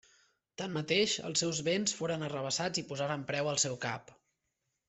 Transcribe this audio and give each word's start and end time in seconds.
Tanmateix, 0.61 1.13
els 1.27 1.43
seus 1.45 1.59
béns 1.69 1.95
foren 1.99 2.27
arrabassats 2.31 2.83
i 2.83 2.87
posaren 2.93 3.27
preu 3.33 3.53
al 3.55 3.65
seu 3.69 3.81
cap. 3.89 4.15